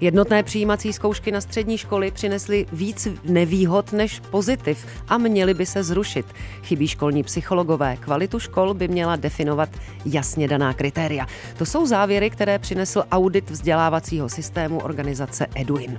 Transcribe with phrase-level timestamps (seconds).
[0.00, 5.82] Jednotné přijímací zkoušky na střední školy přinesly víc nevýhod než pozitiv a měly by se
[5.82, 6.26] zrušit.
[6.62, 7.96] Chybí školní psychologové.
[7.96, 9.68] Kvalitu škol by měla definovat
[10.04, 11.26] jasně daná kritéria.
[11.56, 15.98] To jsou závěry, které přinesl audit vzdělávacího systému organizace Eduin.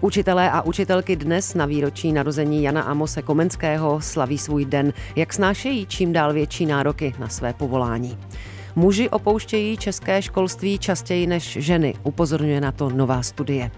[0.00, 5.86] Učitelé a učitelky dnes na výročí narození Jana Amose Komenského slaví svůj den, jak snášejí
[5.86, 8.18] čím dál větší nároky na své povolání.
[8.76, 13.70] Muži opouštějí české školství častěji než ženy, upozorňuje na to nová studie.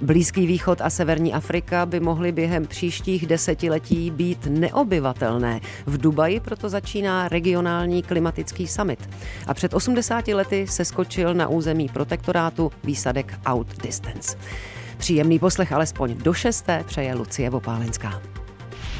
[0.00, 5.60] Blízký východ a severní Afrika by mohly během příštích desetiletí být neobyvatelné.
[5.86, 9.10] V Dubaji proto začíná regionální klimatický summit.
[9.46, 14.38] A před 80 lety se skočil na území protektorátu výsadek Out Distance.
[14.96, 18.22] Příjemný poslech alespoň do šesté přeje Lucie Vopálenská.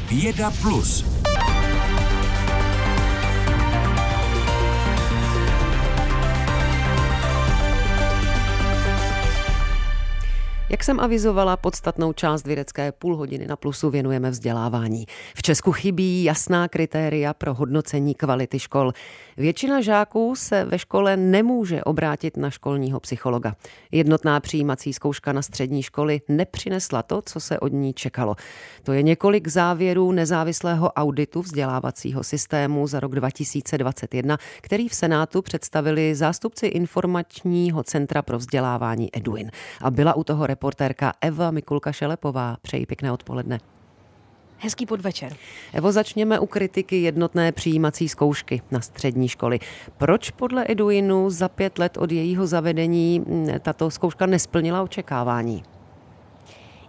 [0.08, 1.04] Věda plus.
[10.74, 15.06] Jak jsem avizovala, podstatnou část vědecké půl hodiny na plusu věnujeme vzdělávání.
[15.36, 18.92] V Česku chybí jasná kritéria pro hodnocení kvality škol.
[19.36, 23.56] Většina žáků se ve škole nemůže obrátit na školního psychologa.
[23.92, 28.36] Jednotná přijímací zkouška na střední školy nepřinesla to, co se od ní čekalo.
[28.82, 36.14] To je několik závěrů nezávislého auditu vzdělávacího systému za rok 2021, který v Senátu představili
[36.14, 39.50] zástupci informačního centra pro vzdělávání Eduin.
[39.80, 42.56] A byla u toho reportérka Eva Mikulka Šelepová.
[42.62, 43.60] Přeji pěkné odpoledne.
[44.58, 45.36] Hezký podvečer.
[45.72, 49.58] Evo, začněme u kritiky jednotné přijímací zkoušky na střední školy.
[49.98, 53.24] Proč podle Eduinu za pět let od jejího zavedení
[53.60, 55.62] tato zkouška nesplnila očekávání?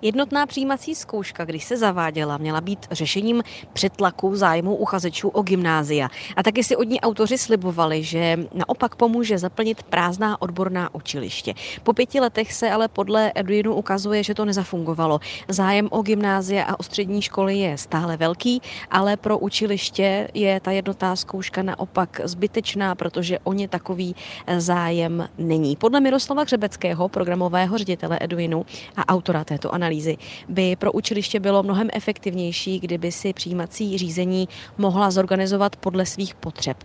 [0.05, 6.09] Jednotná přijímací zkouška, když se zaváděla, měla být řešením přetlaku zájmu uchazečů o gymnázia.
[6.35, 11.53] A taky si od ní autoři slibovali, že naopak pomůže zaplnit prázdná odborná učiliště.
[11.83, 15.19] Po pěti letech se ale podle Eduinu ukazuje, že to nezafungovalo.
[15.47, 20.71] Zájem o gymnázia a o střední školy je stále velký, ale pro učiliště je ta
[20.71, 24.15] jednotná zkouška naopak zbytečná, protože o ně takový
[24.57, 25.75] zájem není.
[25.75, 28.65] Podle Miroslava Hřebeckého, programového ředitele Eduinu
[28.95, 30.17] a autora této analýzy, analýzy
[30.49, 34.47] by pro učiliště bylo mnohem efektivnější, kdyby si přijímací řízení
[34.77, 36.77] mohla zorganizovat podle svých potřeb.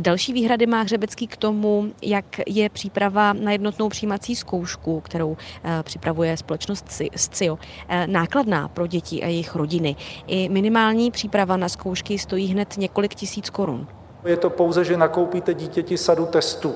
[0.00, 5.82] Další výhrady má Hřebecký k tomu, jak je příprava na jednotnou přijímací zkoušku, kterou eh,
[5.82, 9.96] připravuje společnost SCIO, eh, nákladná pro děti a jejich rodiny.
[10.26, 13.86] I minimální příprava na zkoušky stojí hned několik tisíc korun.
[14.26, 16.74] Je to pouze, že nakoupíte dítěti sadu testů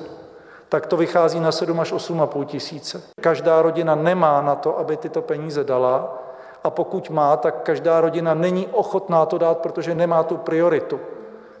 [0.71, 3.03] tak to vychází na 7 až 8,5 tisíce.
[3.21, 6.23] Každá rodina nemá na to, aby tyto peníze dala
[6.63, 10.99] a pokud má, tak každá rodina není ochotná to dát, protože nemá tu prioritu.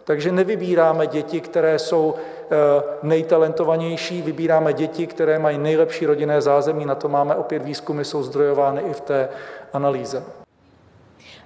[0.03, 2.47] Takže nevybíráme děti, které jsou eh,
[3.03, 6.85] nejtalentovanější, vybíráme děti, které mají nejlepší rodinné zázemí.
[6.85, 9.29] Na to máme opět výzkumy, jsou zdrojovány i v té
[9.73, 10.23] analýze.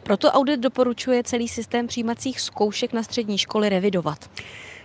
[0.04, 4.18] Proto audit doporučuje celý systém přijímacích zkoušek na střední školy revidovat.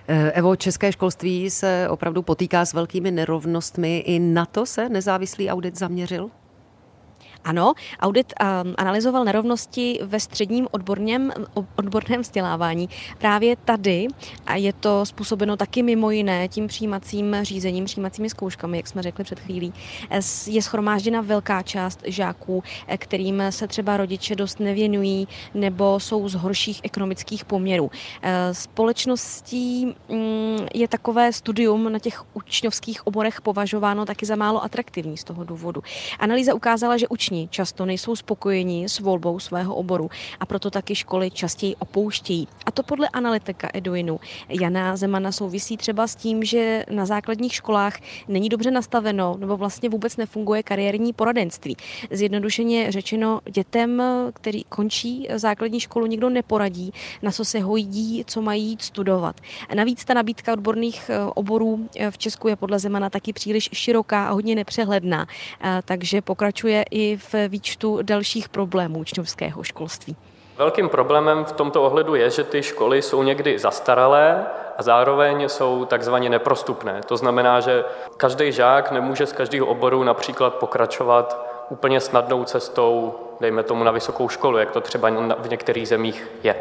[0.08, 3.98] Eh, Evo, české školství se opravdu potýká s velkými nerovnostmi.
[3.98, 6.30] I na to se nezávislý audit zaměřil?
[7.44, 11.32] Ano, audit um, analyzoval nerovnosti ve středním odborném,
[11.76, 12.88] odborném vzdělávání.
[13.18, 14.06] Právě tady,
[14.46, 19.24] a je to způsobeno taky mimo jiné tím přijímacím řízením, přijímacími zkouškami, jak jsme řekli
[19.24, 19.72] před chvílí,
[20.46, 26.34] je schromážděna velká část žáků, eh, kterým se třeba rodiče dost nevěnují nebo jsou z
[26.34, 27.90] horších ekonomických poměrů.
[28.22, 35.16] Eh, společností mm, je takové studium na těch učňovských oborech považováno taky za málo atraktivní
[35.16, 35.82] z toho důvodu.
[36.18, 40.10] Analýza ukázala, že učňovské učni často nejsou spokojeni s volbou svého oboru
[40.40, 42.48] a proto taky školy častěji opouštějí.
[42.66, 47.98] A to podle analytika Eduinu Jana Zemana souvisí třeba s tím, že na základních školách
[48.28, 51.76] není dobře nastaveno nebo vlastně vůbec nefunguje kariérní poradenství.
[52.10, 54.02] Zjednodušeně řečeno, dětem,
[54.32, 56.92] který končí základní školu, nikdo neporadí,
[57.22, 59.40] na co se hodí, co mají jít studovat.
[59.74, 64.28] Navíc ta nabídka odborných eh, oborů eh, v Česku je podle Zemana taky příliš široká
[64.28, 65.26] a hodně nepřehledná,
[65.60, 70.16] eh, takže pokračuje i v výčtu dalších problémů učňovského školství.
[70.58, 74.46] Velkým problémem v tomto ohledu je, že ty školy jsou někdy zastaralé
[74.78, 77.00] a zároveň jsou takzvaně neprostupné.
[77.06, 77.84] To znamená, že
[78.16, 84.28] každý žák nemůže z každého oboru například pokračovat úplně snadnou cestou, dejme tomu na vysokou
[84.28, 86.56] školu, jak to třeba v některých zemích je.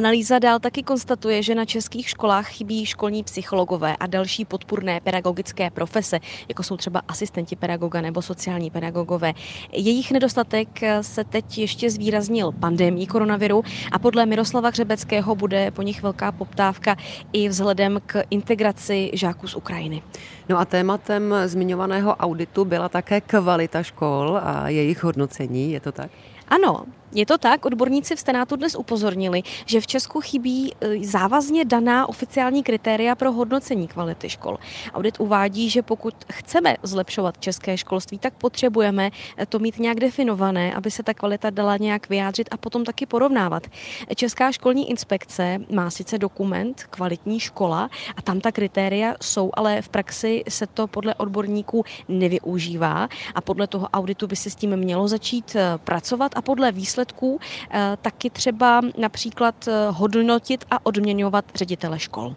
[0.00, 5.70] Analýza dál taky konstatuje, že na českých školách chybí školní psychologové a další podpůrné pedagogické
[5.70, 6.18] profese,
[6.48, 9.32] jako jsou třeba asistenti pedagoga nebo sociální pedagogové.
[9.72, 10.68] Jejich nedostatek
[11.00, 16.96] se teď ještě zvýraznil pandemí koronaviru a podle Miroslava Hřebeckého bude po nich velká poptávka
[17.32, 20.02] i vzhledem k integraci žáků z Ukrajiny.
[20.48, 26.10] No a tématem zmiňovaného auditu byla také kvalita škol a jejich hodnocení, je to tak?
[26.48, 31.64] Ano, je to tak, odborníci v Senátu dnes upozornili, že v Česku chybí e, závazně
[31.64, 34.58] daná oficiální kritéria pro hodnocení kvality škol.
[34.94, 39.10] Audit uvádí, že pokud chceme zlepšovat české školství, tak potřebujeme
[39.48, 43.66] to mít nějak definované, aby se ta kvalita dala nějak vyjádřit a potom taky porovnávat.
[44.14, 49.88] Česká školní inspekce má sice dokument kvalitní škola a tam ta kritéria jsou, ale v
[49.88, 55.08] praxi se to podle odborníků nevyužívá a podle toho auditu by se s tím mělo
[55.08, 61.44] začít e, pracovat a podle výsledků výsledků, eh, taky třeba například eh, hodnotit a odměňovat
[61.54, 62.34] ředitele škol.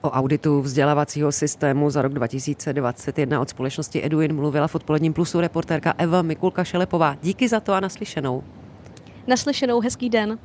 [0.00, 5.94] O auditu vzdělávacího systému za rok 2021 od společnosti Eduin mluvila v odpoledním plusu reportérka
[5.98, 7.16] Eva Mikulka Šelepová.
[7.22, 8.42] Díky za to a naslyšenou.
[9.26, 10.38] Naslyšenou, hezký den.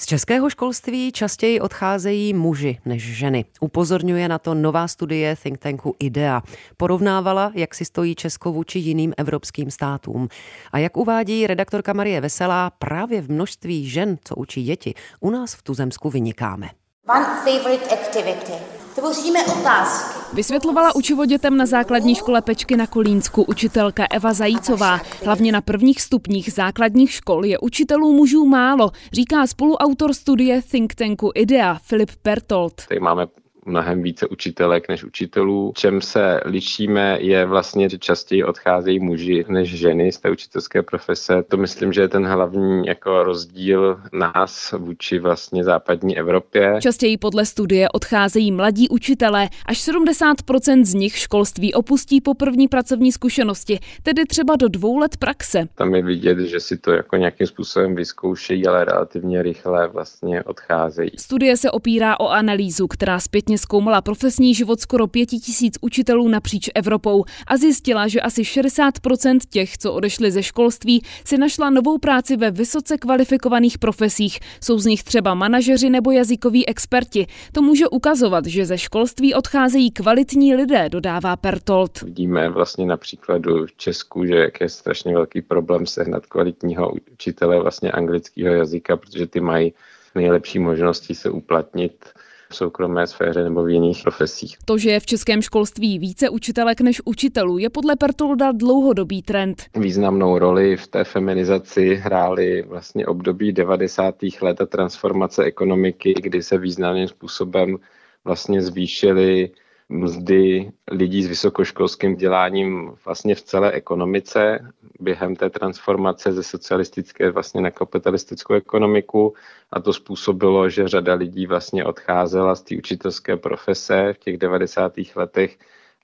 [0.00, 3.44] Z českého školství častěji odcházejí muži než ženy.
[3.60, 6.42] Upozorňuje na to nová studie think tanku IDEA.
[6.76, 10.28] Porovnávala, jak si stojí Česko vůči jiným evropským státům.
[10.72, 15.54] A jak uvádí redaktorka Marie Veselá, právě v množství žen, co učí děti, u nás
[15.54, 16.68] v Tuzemsku vynikáme.
[17.08, 20.18] One favorite activity Tvoříme otázky.
[20.32, 25.00] Vysvětlovala učivo dětem na základní škole Pečky na Kolínsku učitelka Eva Zajícová.
[25.24, 31.30] Hlavně na prvních stupních základních škol je učitelů mužů málo, říká spoluautor studie think tanku
[31.34, 32.86] IDEA Filip Pertold.
[32.88, 33.26] Tady máme
[33.66, 35.72] mnohem více učitelek než učitelů.
[35.76, 41.42] Čem se lišíme je vlastně, že častěji odcházejí muži než ženy z té učitelské profese.
[41.48, 46.78] To myslím, že je ten hlavní jako rozdíl nás vůči vlastně západní Evropě.
[46.80, 49.48] Častěji podle studie odcházejí mladí učitelé.
[49.66, 55.16] Až 70% z nich školství opustí po první pracovní zkušenosti, tedy třeba do dvou let
[55.16, 55.68] praxe.
[55.74, 61.10] Tam je vidět, že si to jako nějakým způsobem vyzkoušejí, ale relativně rychle vlastně odcházejí.
[61.18, 66.70] Studie se opírá o analýzu, která zpětně zkoumala profesní život skoro pěti tisíc učitelů napříč
[66.74, 72.36] Evropou a zjistila, že asi 60% těch, co odešli ze školství, si našla novou práci
[72.36, 74.38] ve vysoce kvalifikovaných profesích.
[74.62, 77.26] Jsou z nich třeba manažeři nebo jazykoví experti.
[77.52, 82.02] To může ukazovat, že ze školství odcházejí kvalitní lidé, dodává Pertold.
[82.02, 87.90] Vidíme vlastně například v Česku, že jak je strašně velký problém sehnat kvalitního učitele vlastně
[87.92, 89.72] anglického jazyka, protože ty mají
[90.14, 92.04] nejlepší možnosti se uplatnit
[92.50, 94.56] v soukromé sféře nebo v jiných profesích.
[94.64, 99.62] To, že je v českém školství více učitelek než učitelů, je podle Pertolda dlouhodobý trend.
[99.76, 104.14] Významnou roli v té feminizaci hrály vlastně období 90.
[104.42, 107.76] let a transformace ekonomiky, kdy se významným způsobem
[108.24, 109.50] vlastně zvýšily
[109.90, 117.60] mzdy lidí s vysokoškolským vzděláním vlastně v celé ekonomice během té transformace ze socialistické vlastně
[117.60, 119.34] na kapitalistickou ekonomiku
[119.70, 124.92] a to způsobilo, že řada lidí vlastně odcházela z té učitelské profese v těch 90.
[125.16, 125.58] letech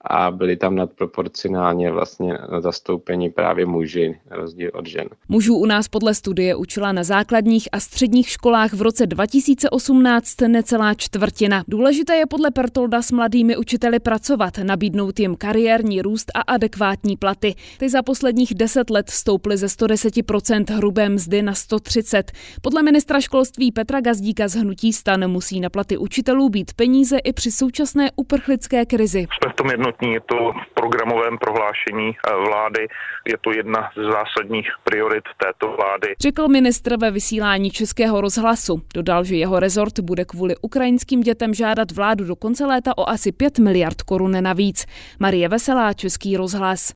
[0.05, 5.09] a byli tam nadproporcionálně vlastně zastoupeni právě muži, na rozdíl od žen.
[5.29, 10.95] Mužů u nás podle studie učila na základních a středních školách v roce 2018 necelá
[10.95, 11.65] čtvrtina.
[11.69, 17.55] Důležité je podle Pertolda s mladými učiteli pracovat, nabídnout jim kariérní růst a adekvátní platy.
[17.79, 22.33] Ty za posledních deset let stouply ze 110% hrubé mzdy na 130.
[22.63, 27.33] Podle ministra školství Petra Gazdíka z Hnutí stan musí na platy učitelů být peníze i
[27.33, 29.27] při současné uprchlické krizi.
[29.43, 32.89] Jsme v tom jedno relevantní, je to v programovém prohlášení eh, vlády,
[33.27, 36.15] je to jedna z zásadních priorit této vlády.
[36.21, 38.83] Řekl ministr ve vysílání Českého rozhlasu.
[38.95, 43.33] Dodal, že jeho rezort bude kvůli ukrajinským dětem žádat vládu do konce léta o asi
[43.33, 44.87] 5 miliard korun navíc.
[45.19, 46.93] Marie Veselá, Český rozhlas.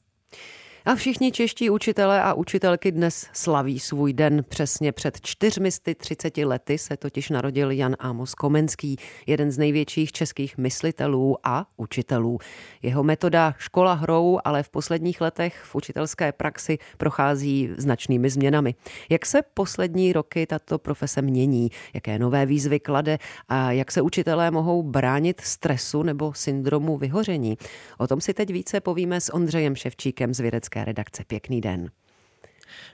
[0.85, 4.45] A všichni čeští učitelé a učitelky dnes slaví svůj den.
[4.49, 8.97] Přesně před 430 lety se totiž narodil Jan Amos Komenský,
[9.27, 12.39] jeden z největších českých myslitelů a učitelů.
[12.83, 18.75] Jeho metoda škola hrou, ale v posledních letech v učitelské praxi prochází značnými změnami.
[19.11, 23.19] Jak se poslední roky tato profese mění, jaké nové výzvy klade
[23.49, 27.59] a jak se učitelé mohou bránit stresu nebo syndromu vyhoření?
[27.99, 31.25] O tom si teď více povíme s Ondřejem Ševčíkem z vědecké redakce.
[31.25, 31.91] Pěkný den.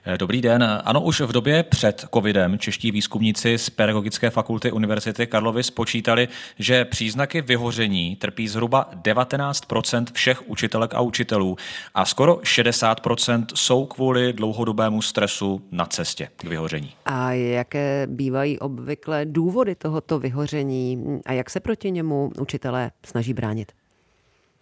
[0.05, 0.81] Eh, dobrý den.
[0.83, 6.27] Ano, už v době před covidem čeští výzkumníci z Pedagogické fakulty Univerzity Karlovy spočítali,
[6.59, 11.57] že příznaky vyhoření trpí zhruba 19% všech učitelek a učitelů
[11.95, 16.93] a skoro 60% jsou kvůli dlouhodobému stresu na cestě k vyhoření.
[17.05, 23.71] A jaké bývají obvykle důvody tohoto vyhoření a jak se proti němu učitelé snaží bránit?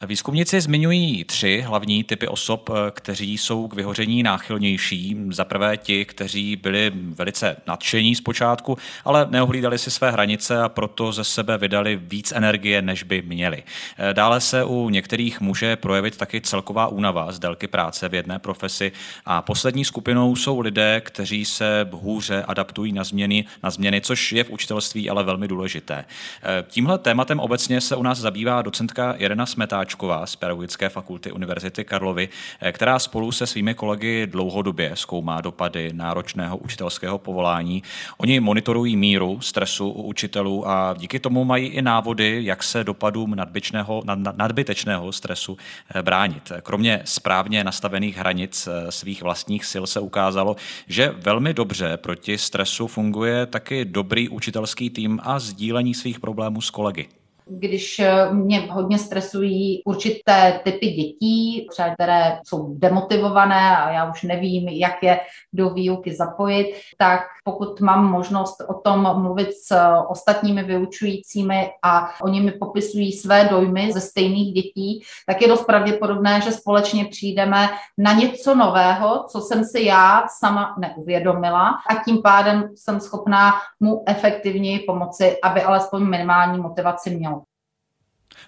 [0.02, 5.18] Výzkumníci zmiňují tři hlavní typy osob, eh, kteří jsou k vyhoření náchylnější.
[5.30, 11.12] Za prvé ti, kteří byli velice nadšení zpočátku, ale neohlídali si své hranice a proto
[11.12, 13.64] ze sebe vydali víc energie, než by měli.
[13.98, 18.40] Eh, dále se u některých může projevit taky celková únava z délky práce v jedné
[18.40, 18.92] profesi.
[19.26, 24.44] A poslední skupinou jsou lidé, kteří se hůře adaptují na změny, na změny což je
[24.44, 26.06] v učitelství ale velmi důležité.
[26.44, 31.32] Eh, tímhle tématem obecně se u nás zabývá docentka Irena Smetáč Hamáčková z Pedagogické fakulty
[31.32, 32.30] Univerzity Karlovy,
[32.62, 37.84] eh, která spolu se svými kolegy dlouhodobě zkoumá dopady náročného učitelského povolání.
[38.18, 43.36] Oni monitorují míru stresu u učitelů a díky tomu mají i návody, jak se dopadům
[43.36, 44.04] nadbytečného,
[44.36, 45.58] nadbytečného stresu
[45.96, 46.52] eh, bránit.
[46.64, 50.56] Kromě správně nastavených hranic eh, svých vlastních sil se ukázalo,
[50.88, 56.70] že velmi dobře proti stresu funguje taky dobrý učitelský tým a sdílení svých problémů s
[56.70, 57.08] kolegy
[57.48, 64.24] když eh, mě hodně stresují určité typy dětí, třeba které jsou demotivované a já už
[64.24, 65.20] nevím, jak je
[65.54, 69.76] do výuky zapojit, tak pokud mám možnost o tom mluvit s
[70.08, 76.42] ostatními vyučujícími a oni mi popisují své dojmy ze stejných dětí, tak je dost pravděpodobné,
[76.42, 82.70] že společně přijdeme na něco nového, co jsem si já sama neuvědomila a tím pádem
[82.76, 87.35] jsem schopná mu efektivněji pomoci, aby alespoň minimální motivaci měl.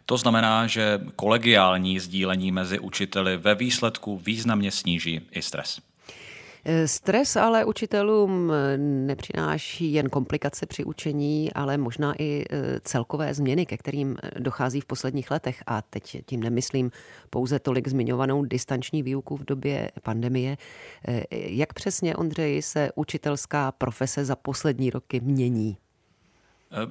[0.09, 5.79] To znamená, že kolegiální sdílení mezi učiteli ve výsledku významně sníží i stres.
[6.85, 13.77] Stres ale učitelům nepřináší jen komplikace při učení, ale možná i e, celkové změny, ke
[13.77, 15.63] kterým dochází v posledních letech.
[15.67, 16.91] A teď tím nemyslím
[17.29, 20.57] pouze tolik zmiňovanou distanční výuku v době pandemie.
[21.07, 25.77] E, jak přesně, Ondřej, se učitelská profese za poslední roky mění?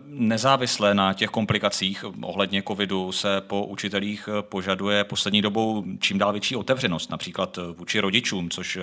[0.06, 6.56] Nezávisle na těch komplikacích ohledně covidu se po učitelích požaduje poslední dobou čím dál větší
[6.56, 8.78] otevřenost, například vůči rodičům, což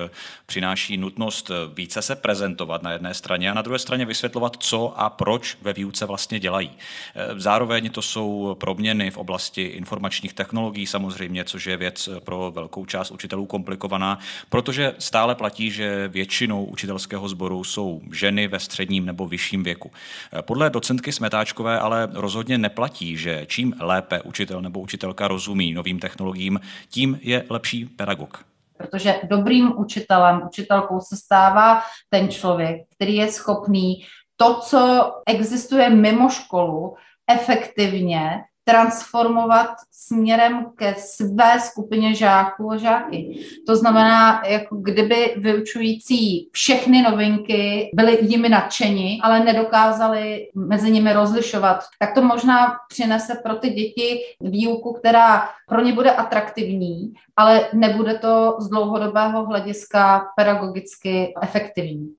[0.46, 5.10] přináší nutnost více se prezentovat na jedné straně a na druhé straně vysvětlovat, co a
[5.10, 6.72] proč ve výuce vlastně dělají.
[7.38, 13.12] Zároveň to jsou proměny v oblasti informačních technologií samozřejmě, což je věc pro velkou část
[13.12, 14.20] učitelů komplikovaná,
[14.50, 19.92] protože stále platí, že většinou učitelského sboru jsou ženy ve středním nebo vyšším věku.
[20.42, 26.60] Podle docentky Smetáčkové ale rozhodně neplatí, že čím lépe učitel nebo učitelka rozumí novým technologiím,
[26.90, 28.46] tím je lepší pedagog.
[28.78, 36.30] Protože dobrým učitelem, učitelkou se stává ten člověk, který je schopný to, co existuje mimo
[36.30, 36.96] školu,
[37.32, 43.46] efektivně transformovat směrem ke své skupině žáků a žáky.
[43.68, 51.84] To znamená, jako kdyby vyučující všechny novinky byli jimi nadšeni, ale nedokázali mezi nimi rozlišovat,
[52.00, 58.14] tak to možná přinese pro ty děti výuku, která pro ně bude atraktivní, ale nebude
[58.18, 62.14] to z dlouhodobého hlediska pedagogicky efektivní.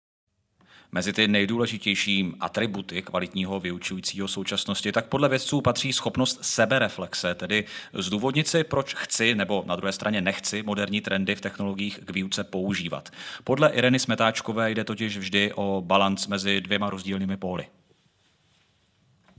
[0.95, 8.49] Mezi ty nejdůležitější atributy kvalitního vyučujícího současnosti, tak podle vědců patří schopnost sebereflexe, tedy zdůvodnit
[8.49, 13.11] si, proč chci nebo na druhé straně nechci moderní trendy v technologiích k výuce používat.
[13.45, 17.67] Podle Ireny Smetáčkové jde totiž vždy o balans mezi dvěma rozdílnými póly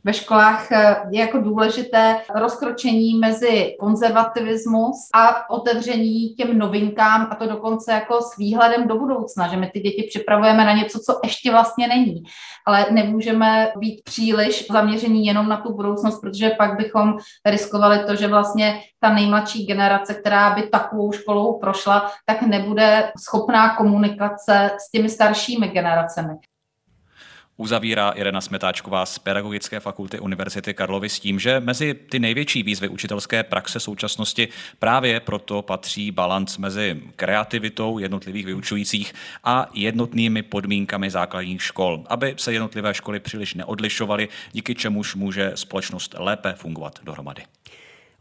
[0.06, 7.48] ve školách eh, je jako důležité rozkročení mezi konzervativismus a otevření těm novinkám a to
[7.48, 11.52] dokonce jako s výhledem do budoucna, že my ty děti připravujeme na něco, co ještě
[11.52, 12.24] vlastně není.
[12.68, 18.28] Ale nemůžeme být příliš zaměření jenom na tu budoucnost, protože pak bychom riskovali to, že
[18.28, 25.10] vlastně ta nejmladší generace, která by takovou školou prošla, tak nebude schopná komunikace s těmi
[25.10, 26.34] staršími generacemi.
[27.58, 32.88] Uzavírá Irena Smetáčková z Pedagogické fakulty Univerzity Karlovy s tím, že mezi ty největší výzvy
[32.88, 34.48] učitelské praxe současnosti
[34.80, 42.54] právě proto patří balans mezi kreativitou jednotlivých vyučujících a jednotnými podmínkami základních škol, aby se
[42.54, 47.44] jednotlivé školy příliš neodlišovaly, díky čemuž může společnost lépe fungovat dohromady.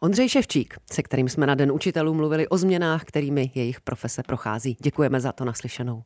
[0.00, 4.76] Ondřej Ševčík, se kterým jsme na Den učitelů mluvili o změnách, kterými jejich profese prochází.
[4.80, 6.02] Děkujeme za to naslyšenou.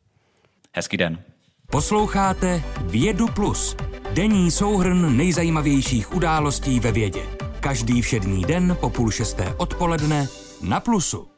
[0.72, 1.22] Hezký den.
[1.72, 3.76] Posloucháte Vědu Plus,
[4.12, 7.22] denní souhrn nejzajímavějších událostí ve vědě.
[7.60, 10.28] Každý všední den po půl šesté odpoledne
[10.62, 11.37] na Plusu.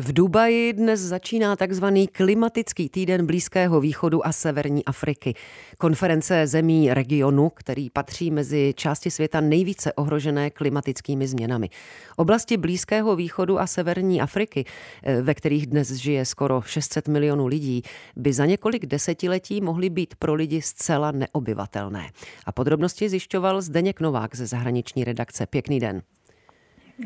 [0.00, 5.34] V Dubaji dnes začíná takzvaný klimatický týden Blízkého východu a Severní Afriky.
[5.78, 11.70] Konference zemí regionu, který patří mezi části světa nejvíce ohrožené klimatickými změnami.
[12.16, 14.64] Oblasti Blízkého východu a Severní Afriky,
[15.02, 17.82] eh, ve kterých dnes žije skoro 600 milionů lidí,
[18.16, 22.10] by za několik desetiletí mohly být pro lidi zcela neobyvatelné.
[22.46, 25.46] A podrobnosti zjišťoval Zdeněk Novák ze zahraniční redakce.
[25.46, 26.02] Pěkný den.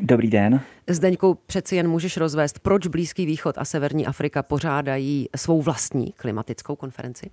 [0.01, 0.61] Dobrý den.
[0.89, 6.75] Zdeňku, přeci jen můžeš rozvést, proč Blízký východ a Severní Afrika pořádají svou vlastní klimatickou
[6.75, 7.29] konferenci?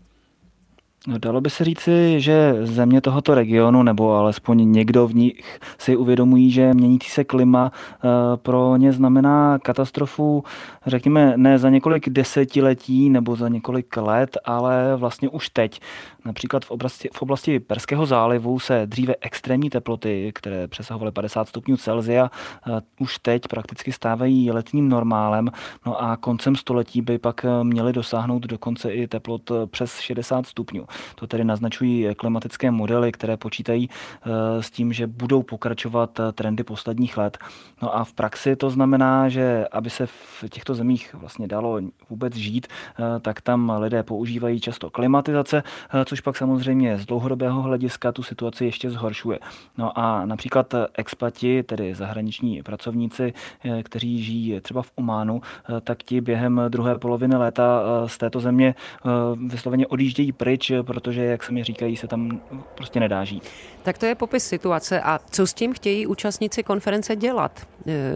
[1.06, 5.96] No, dalo by se říci, že země tohoto regionu, nebo alespoň někdo v nich si
[5.96, 10.44] uvědomují, že měnící se klima eh, pro ně znamená katastrofu,
[10.86, 15.80] řekněme, ne za několik desetiletí nebo za několik let, ale vlastně už teď.
[16.24, 21.76] Například v oblasti, v oblasti Perského zálivu se dříve extrémní teploty, které přesahovaly 50 stupňů
[21.76, 22.30] Celsia,
[22.68, 25.50] eh, už teď prakticky stávají letním normálem.
[25.86, 30.86] No a koncem století by pak eh, měly dosáhnout dokonce i teplot přes 60 stupňů.
[31.14, 36.64] To tedy naznačují klimatické modely, které počítají eh, s tím, že budou pokračovat eh, trendy
[36.64, 37.38] posledních let.
[37.82, 42.34] No a v praxi to znamená, že aby se v těchto zemích vlastně dalo vůbec
[42.34, 45.62] žít, eh, tak tam lidé používají často klimatizace,
[46.10, 49.38] což pak samozřejmě z dlouhodobého hlediska tu situaci ještě zhoršuje.
[49.78, 53.32] No a například expati, tedy zahraniční pracovníci,
[53.82, 55.42] kteří žijí třeba v Ománu,
[55.80, 58.74] tak ti během druhé poloviny léta z této země
[59.46, 62.40] vysloveně odjíždějí pryč, protože, jak se mi říkají, se tam
[62.74, 63.48] prostě nedá žít.
[63.82, 67.66] Tak to je popis situace a co s tím chtějí účastníci konference dělat?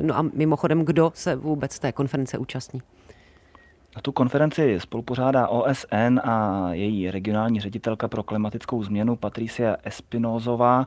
[0.03, 2.81] No a mimochodem, kdo se vůbec té konference účastní?
[4.03, 10.87] Tu konferenci spolupořádá OSN a její regionální ředitelka pro klimatickou změnu Patricia Espinozová.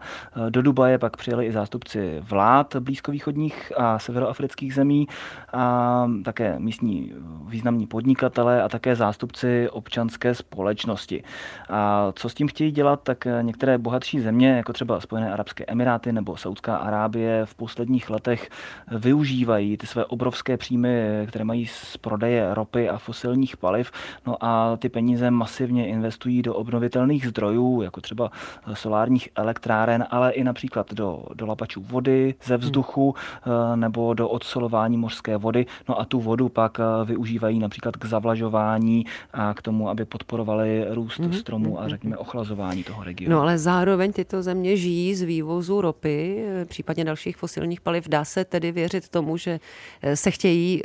[0.50, 5.08] Do Dubaje pak přijeli i zástupci vlád blízkovýchodních a severoafrických zemí
[5.54, 7.14] a také místní
[7.48, 11.24] významní podnikatelé a také zástupci občanské společnosti.
[11.70, 16.12] A co s tím chtějí dělat, tak některé bohatší země, jako třeba Spojené arabské emiráty
[16.12, 18.50] nebo Saudská Arábie, v posledních letech
[18.92, 23.92] využívají ty své obrovské příjmy, které mají z prodeje ropy a fosilních paliv.
[24.28, 28.32] No a ty peníze masivně investují do obnovitelných zdrojů, jako třeba
[28.74, 33.80] solárních elektráren, ale i například do, do lapačů vody ze vzduchu hmm.
[33.80, 35.66] nebo do odsolování mořské vody.
[35.90, 40.86] No a tu vodu pak eh, využívají například k zavlažování a k tomu, aby podporovali
[40.90, 41.34] růst hmm.
[41.34, 43.36] stromů a hmm, řekněme ochlazování toho regionu.
[43.36, 48.08] No ale zároveň tyto země žijí z vývozu ropy, eh, případně dalších fosilních paliv.
[48.08, 49.60] Dá se tedy věřit tomu, že
[50.14, 50.82] se chtějí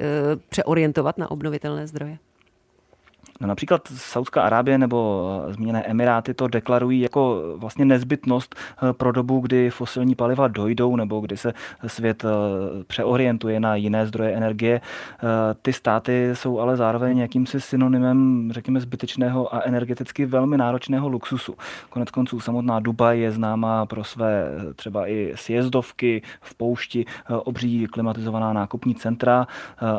[0.49, 2.02] přeorientovat na obnovitelné zdroje?
[2.03, 2.32] Zdroja.
[3.43, 9.13] No například Saudská Arábie nebo eh, zmíněné Emiráty to deklarují jako vlastně nezbytnost eh, pro
[9.13, 11.53] dobu, kdy fosilní paliva dojdou nebo kdy se
[11.87, 12.29] svět eh,
[12.85, 14.81] přeorientuje na jiné zdroje energie.
[15.63, 21.55] Ty státy jsou ale zároveň jakýmsi synonymem, řekněme, zbytečného a energeticky velmi náročného luxusu.
[21.91, 28.53] Konec konců samotná Dubaj je známá pro své třeba i sjezdovky v poušti, obří klimatizovaná
[28.53, 29.47] nákupní centra,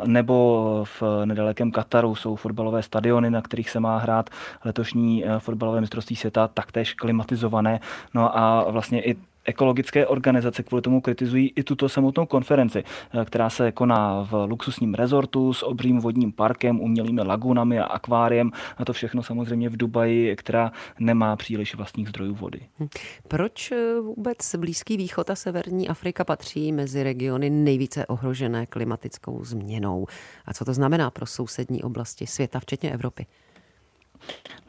[0.05, 4.29] nebo v nedalekém Kataru jsou fotbalové stadiony, na kterých se má hrát
[4.65, 7.79] letošní eh, fotbalové mistrovství světa, taktéž klimatizované.
[8.13, 9.15] No a vlastně i
[9.45, 14.93] ekologické organizace kvůli tomu kritizují i tuto samotnou konferenci, eh, která se koná v luxusním
[14.93, 18.51] rezortu s obrým vodním parkem, umělými lagunami a akváriem.
[18.77, 22.59] A to všechno samozřejmě v Dubaji, která nemá příliš vlastních zdrojů vody.
[22.79, 22.87] Hm.
[23.27, 30.07] Proč eh, vůbec Blízký východ a Severní Afrika patří mezi regiony nejvíce ohrožené klimatickou změnou?
[30.45, 33.25] A co to znamená pro sousední oblasti světa, včetně Evropy?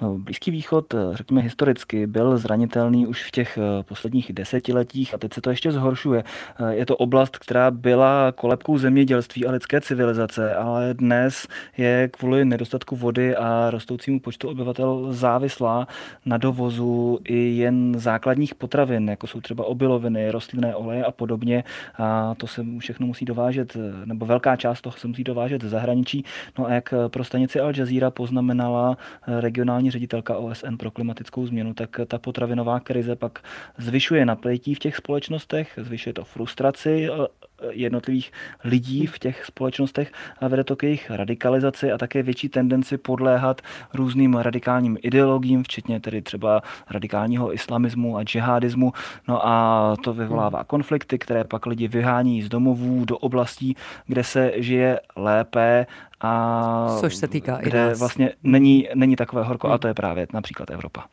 [0.03, 5.19] No, Blízký východ, eh, řekněme historicky, byl zranitelný už v těch eh, posledních desetiletích a
[5.19, 6.25] teď se to ještě zhoršuje.
[6.61, 12.45] Eh, je to oblast, která byla kolebkou zemědělství a lidské civilizace, ale dnes je kvůli
[12.45, 15.89] nedostatku vody a rostoucímu počtu obyvatel závislá
[16.27, 21.65] na dovozu i jen základních potravin, jako jsou třeba obiloviny, rostlinné oleje a podobně.
[21.99, 26.25] A to se všechno musí dovážet, nebo velká část toho se musí dovážet ze zahraničí.
[26.59, 32.01] No a jak pro stanici Al Jazeera poznamenala regionální ředitelka OSN pro klimatickou změnu, tak
[32.07, 33.39] ta potravinová krize pak
[33.79, 37.27] zvyšuje napětí v těch společnostech, zvyšuje to frustraci eh,
[37.71, 38.33] jednotlivých
[38.65, 43.63] lidí v těch společnostech a vede to k jejich radikalizaci a také větší tendenci podléhat
[43.95, 48.93] různým radikálním ideologiím, včetně tedy třeba radikálního islamismu a džihadismu.
[49.29, 54.53] No a to vyvolává konflikty, které pak lidi vyhání z domovů do oblastí, kde se
[54.57, 55.87] žije lépe
[56.25, 57.99] a Což se týká kde i nás.
[57.99, 61.05] vlastně není, není takové horko a to je právě například Evropa.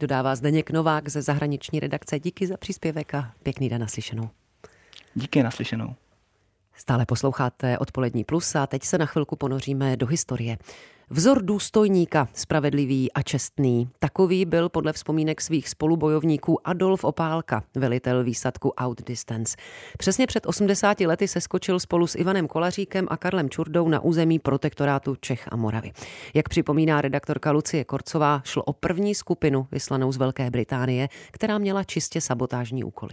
[0.00, 2.18] Dodává Zdeněk Novák ze zahraniční redakce.
[2.20, 4.28] Díky za příspěvek a pěkný den naslyšenou.
[5.14, 5.94] Díky naslyšenou.
[6.82, 10.58] Stále posloucháte Odpolední plus a teď se na chvilku ponoříme do historie.
[11.10, 13.88] Vzor důstojníka, spravedlivý a čestný.
[13.98, 19.56] Takový byl podle vzpomínek svých spolubojovníků Adolf Opálka, velitel výsadku Outdistance.
[19.98, 24.38] Přesně před 80 lety se skočil spolu s Ivanem Kolaříkem a Karlem Čurdou na území
[24.38, 25.92] protektorátu Čech a Moravy.
[26.34, 31.84] Jak připomíná redaktorka Lucie Korcová, šlo o první skupinu vyslanou z Velké Británie, která měla
[31.84, 33.12] čistě sabotážní úkoly.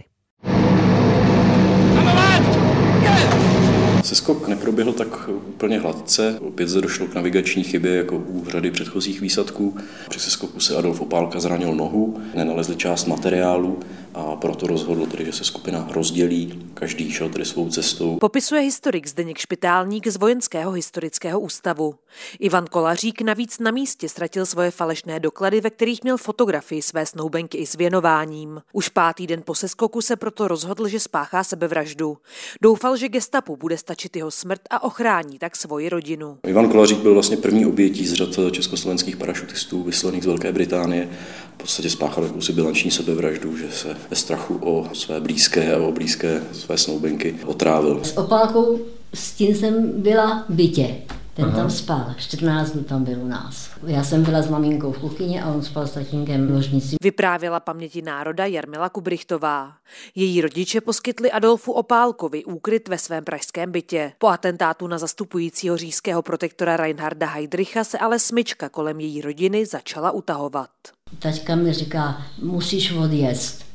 [4.04, 6.38] Seskok neproběhl tak úplně hladce.
[6.40, 9.76] Opět zde došlo k navigační chybě jako u řady předchozích výsadků.
[10.08, 13.78] Při seskoku se Adolf Opálka zranil nohu, nenalezli část materiálu
[14.14, 18.16] a proto rozhodl tedy, že se skupina rozdělí, každý šel tedy svou cestou.
[18.16, 21.94] Popisuje historik Zdeněk Špitálník z Vojenského historického ústavu.
[22.38, 27.58] Ivan Kolařík navíc na místě ztratil svoje falešné doklady, ve kterých měl fotografii své snoubenky
[27.58, 28.62] i s věnováním.
[28.72, 32.18] Už pátý den po seskoku se proto rozhodl, že spáchá sebevraždu.
[32.62, 36.38] Doufal, že gestapu bude stačit jeho smrt a ochrání tak svoji rodinu.
[36.46, 41.08] Ivan Kolařík byl vlastně první obětí z řad československých parašutistů vyslaných z Velké Británie.
[41.54, 45.92] V podstatě spáchal jakousi bilanční sebevraždu, že se ve strachu o své blízké a o
[45.92, 48.00] blízké své snoubenky otrávil.
[48.04, 48.78] S opálkou
[49.14, 50.96] s tím jsem byla v bytě.
[51.34, 51.56] Ten Aha.
[51.56, 53.70] tam spal, 14 dnů tam byl u nás.
[53.86, 56.96] Já jsem byla s maminkou v kuchyni a on spal s tatínkem v ložnici.
[57.02, 59.72] Vyprávěla paměti národa Jarmila Kubrichtová.
[60.14, 64.12] Její rodiče poskytli Adolfu Opálkovi úkryt ve svém pražském bytě.
[64.18, 70.10] Po atentátu na zastupujícího říšského protektora Reinharda Heydricha se ale smyčka kolem její rodiny začala
[70.10, 70.70] utahovat.
[71.18, 73.69] Taťka mi říká, musíš odjezd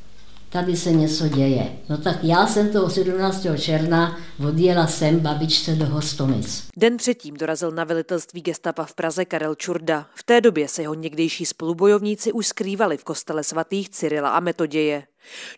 [0.56, 1.72] tady se něco děje.
[1.88, 3.46] No tak já jsem toho 17.
[3.58, 6.68] června odjela sem babičce do Hostomic.
[6.76, 10.06] Den předtím dorazil na velitelství gestapa v Praze Karel Čurda.
[10.14, 15.02] V té době se jeho někdejší spolubojovníci už skrývali v kostele svatých Cyrila a Metoděje.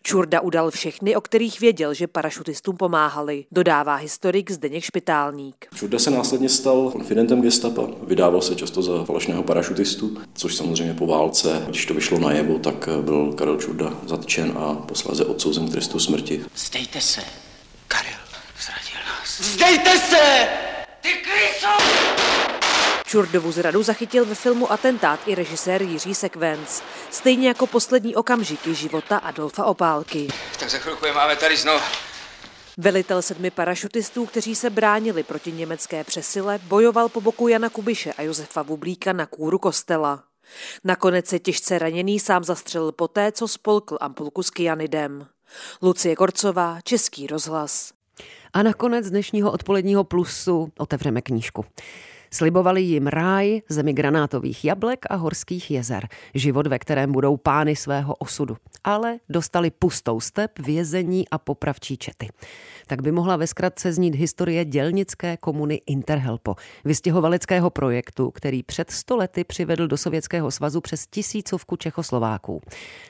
[0.03, 5.67] Čurda udal všechny, o kterých věděl, že parašutistům pomáhali, dodává historik Zdeněk Špitálník.
[5.75, 11.07] Čurda se následně stal konfidentem gestapa, vydával se často za falešného parašutistu, což samozřejmě po
[11.07, 15.99] válce, když to vyšlo najevo, tak byl Karel Čurda zatčen a posléze odsouzen k trestu
[15.99, 16.45] smrti.
[16.55, 17.21] Zdejte se,
[17.87, 18.19] Karel
[18.65, 19.41] zradil nás.
[19.41, 20.47] Zdejte se!
[21.01, 22.38] Ty kryso!
[23.09, 29.17] Čurdovu zradu zachytil ve filmu Atentát i režisér Jiří Sekvenc, stejně jako poslední okamžiky života
[29.17, 30.27] Adolfa Opálky.
[30.59, 31.79] Tak za chvilku je máme tady znovu.
[32.77, 38.21] Velitel sedmi parašutistů, kteří se bránili proti německé přesile, bojoval po boku Jana Kubiše a
[38.21, 40.23] Josefa Vublíka na kůru kostela.
[40.83, 45.27] Nakonec se těžce raněný sám zastřelil poté, co spolkl ampulku s kyanidem.
[45.81, 47.91] Lucie Korcová, Český rozhlas.
[48.53, 51.65] A nakonec dnešního odpoledního plusu otevřeme knížku.
[52.31, 58.15] Slibovali jim ráj, zemi granátových jablek a horských jezer, život, ve kterém budou pány svého
[58.15, 58.57] osudu.
[58.83, 62.29] Ale dostali pustou step, vězení a popravčí čety
[62.89, 69.43] tak by mohla ve zkratce znít historie dělnické komuny Interhelpo, vystěhovaleckého projektu, který před stolety
[69.43, 72.61] přivedl do Sovětského svazu přes tisícovku Čechoslováků.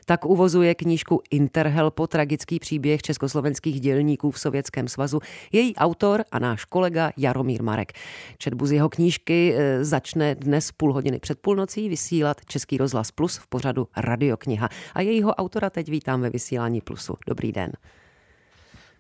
[0.05, 5.19] Tak uvozuje knížku Interhelpo tragický příběh československých dělníků v Sovětském svazu
[5.51, 7.91] její autor a náš kolega Jaromír Marek.
[8.37, 13.37] Četbu z jeho knížky e, začne dnes půl hodiny před půlnocí vysílat Český rozhlas Plus
[13.37, 14.69] v pořadu Radiokniha.
[14.93, 17.15] A jejího autora teď vítám ve vysílání Plusu.
[17.27, 17.71] Dobrý den.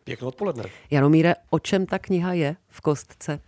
[0.03, 0.63] Pěkné odpoledne.
[0.91, 3.39] Jaromíre, o čem ta kniha je v kostce?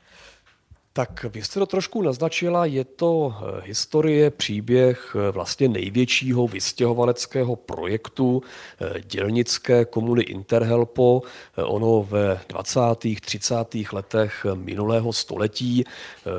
[0.93, 7.55] Tak vy jste to trošku naznačila, je to eh, historie, příběh eh, vlastně největšího vystěhovaleckého
[7.55, 8.43] projektu
[8.81, 11.21] eh, dělnické komuny Interhelpo.
[11.57, 12.79] Ono ve 20.
[13.21, 13.55] 30.
[13.93, 15.83] letech minulého století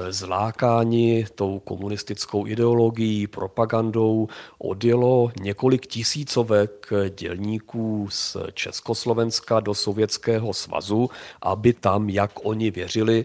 [0.09, 11.11] zlákáni tou komunistickou ideologií, propagandou odjelo několik tisícovek dělníků z Československa do Sovětského svazu,
[11.43, 13.25] aby tam, jak oni věřili,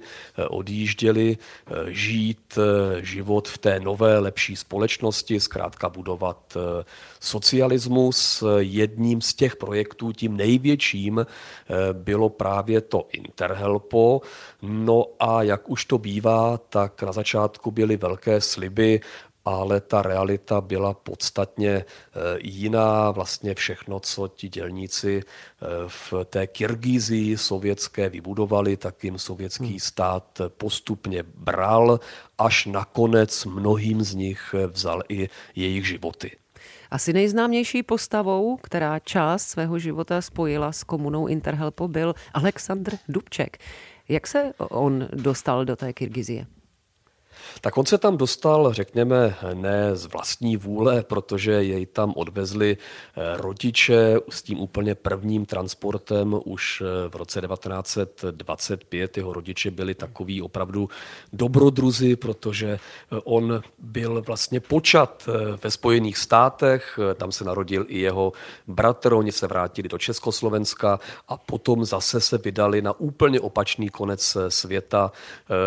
[0.49, 6.83] odjížděli chtěli eh, žít eh, život v té nové, lepší společnosti, zkrátka budovat eh,
[7.19, 8.43] socialismus.
[8.57, 11.25] Jedním z těch projektů, tím největším,
[11.93, 14.21] bylo právě to Interhelpo.
[14.61, 19.01] No a jak už to bývá, tak na začátku byly velké sliby
[19.47, 21.85] ale ta realita byla podstatně eh,
[22.41, 23.11] jiná.
[23.11, 29.79] Vlastně všechno, co ti dělníci eh, v té Kyrgyzii sovětské vybudovali, tak jim sovětský hmm.
[29.79, 31.99] stát postupně bral,
[32.37, 36.31] až nakonec mnohým z nich vzal i jejich životy.
[36.91, 43.57] Asi nejznámější postavou, která část svého života spojila s komunou Interhelpo, byl Aleksandr Dubček.
[44.09, 46.56] Jak se on dostal do té Kyrgyzie?
[47.61, 53.21] Tak on se tam dostal, řekněme, ne z vlastní vůle, protože jej tam odvezli eh,
[53.37, 59.17] rodiče s tím úplně prvním transportem už eh, v roce 1925.
[59.17, 60.89] Jeho rodiče byli takový opravdu
[61.33, 65.29] dobrodruzi, protože eh, on byl vlastně počat
[65.63, 68.33] ve Spojených státech, tam se narodil i jeho
[68.67, 74.37] bratr, oni se vrátili do Československa a potom zase se vydali na úplně opačný konec
[74.49, 75.11] světa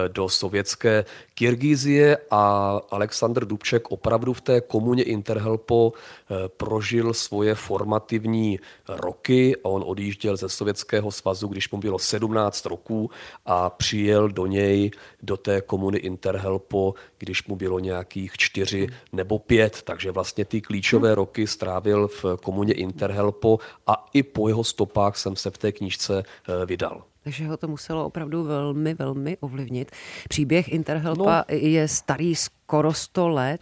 [0.09, 1.05] do sovětské
[1.41, 9.57] Kyrgyzie a Aleksandr Dubček opravdu v té komuně Interhelpo eh, prožil svoje formativní roky.
[9.63, 13.11] On odjížděl ze Sovětského svazu, když mu bylo 17 roků
[13.47, 14.91] a přijel do něj,
[15.23, 19.83] do té komuny Interhelpo, když mu bylo nějakých čtyři nebo pět.
[19.83, 25.37] Takže vlastně ty klíčové roky strávil v komuně Interhelpo a i po jeho stopách jsem
[25.37, 29.91] se v té knížce eh, vydal takže ho to muselo opravdu velmi, velmi ovlivnit.
[30.29, 31.57] Příběh Interhelpa no.
[31.57, 33.61] je starý skoro 100 let.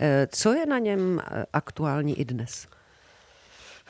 [0.00, 2.66] Eh, co je na něm eh, aktuální i dnes?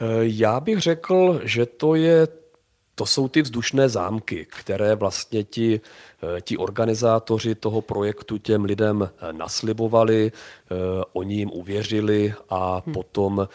[0.01, 2.29] Eh, já bych řekl, že to je
[2.99, 5.81] to jsou ty vzdušné zámky, které vlastně ti,
[6.37, 10.75] eh, ti organizátoři toho projektu těm lidem eh, naslibovali, eh,
[11.13, 12.95] oni jim uvěřili a hmm.
[12.95, 13.49] potom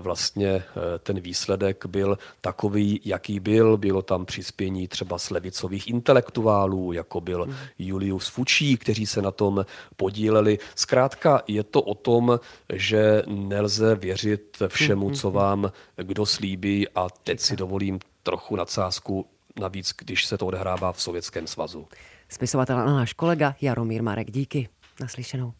[0.00, 0.62] vlastně
[1.02, 3.76] ten výsledek byl takový, jaký byl.
[3.76, 7.54] Bylo tam přispění třeba slevicových intelektuálů, jako byl hmm.
[7.78, 9.64] Julius Fučí, kteří se na tom
[9.96, 10.58] podíleli.
[10.74, 12.40] Zkrátka je to o tom,
[12.72, 19.26] že nelze věřit všemu, hmm, co vám kdo slíbí a teď si dovolím trochu nadsázku,
[19.60, 21.88] navíc když se to odehrává v Sovětském svazu.
[22.28, 24.68] Spisovatel a náš kolega Jaromír Marek, díky.
[25.00, 25.52] Naslyšenou.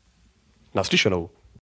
[0.74, 1.30] Naslyšenou.